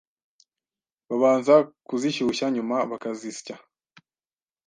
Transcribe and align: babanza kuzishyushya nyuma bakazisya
babanza 1.07 1.55
kuzishyushya 1.87 2.47
nyuma 2.55 2.77
bakazisya 2.91 3.55